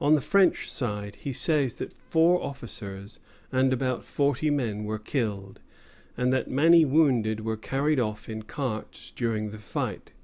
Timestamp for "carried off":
7.56-8.28